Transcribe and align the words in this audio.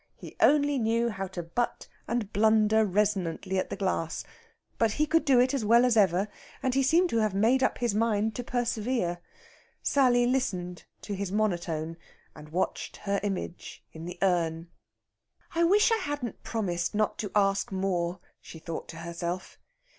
He 0.15 0.35
only 0.39 0.79
knew 0.79 1.09
how 1.09 1.27
to 1.27 1.43
butt 1.43 1.87
and 2.07 2.33
blunder 2.33 2.83
resonantly 2.85 3.59
at 3.59 3.69
the 3.69 3.75
glass; 3.75 4.23
but 4.79 4.93
he 4.93 5.05
could 5.05 5.23
do 5.23 5.39
it 5.39 5.53
as 5.53 5.63
well 5.63 5.85
as 5.85 5.95
ever, 5.95 6.27
and 6.63 6.73
he 6.73 6.81
seemed 6.81 7.11
to 7.11 7.17
have 7.17 7.35
made 7.35 7.61
up 7.61 7.77
his 7.77 7.93
mind 7.93 8.33
to 8.33 8.43
persevere. 8.43 9.19
Sally 9.83 10.25
listened 10.25 10.85
to 11.03 11.13
his 11.13 11.31
monotone, 11.31 11.97
and 12.35 12.49
watched 12.49 12.97
her 12.97 13.19
image 13.21 13.83
in 13.91 14.05
the 14.05 14.17
urn. 14.23 14.71
"I 15.53 15.65
wish 15.65 15.91
I 15.91 15.97
hadn't 15.97 16.41
promised 16.41 16.95
not 16.95 17.19
to 17.19 17.31
ask 17.35 17.71
more," 17.71 18.19
she 18.41 18.57
thought 18.57 18.87
to 18.87 18.97
herself. 18.97 19.59